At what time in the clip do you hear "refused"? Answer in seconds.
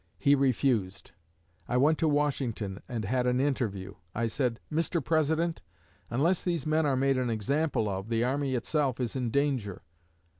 0.33-1.11